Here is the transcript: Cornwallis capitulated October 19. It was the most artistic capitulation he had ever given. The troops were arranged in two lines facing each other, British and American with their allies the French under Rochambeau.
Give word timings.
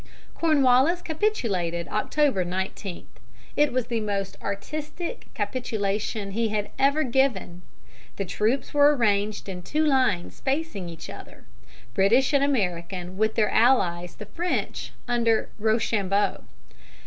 Cornwallis 0.33 0.99
capitulated 1.03 1.87
October 1.89 2.43
19. 2.43 3.05
It 3.55 3.71
was 3.71 3.85
the 3.85 3.99
most 3.99 4.35
artistic 4.41 5.27
capitulation 5.35 6.31
he 6.31 6.47
had 6.47 6.71
ever 6.79 7.03
given. 7.03 7.61
The 8.15 8.25
troops 8.25 8.73
were 8.73 8.95
arranged 8.95 9.47
in 9.47 9.61
two 9.61 9.85
lines 9.85 10.39
facing 10.39 10.89
each 10.89 11.07
other, 11.07 11.43
British 11.93 12.33
and 12.33 12.43
American 12.43 13.15
with 13.15 13.35
their 13.35 13.51
allies 13.51 14.15
the 14.15 14.25
French 14.25 14.91
under 15.07 15.49
Rochambeau. 15.59 16.45